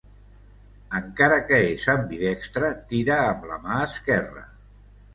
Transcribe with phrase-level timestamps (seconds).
[0.99, 4.47] Encara que és ambidextre, tira amb la mà esquerra.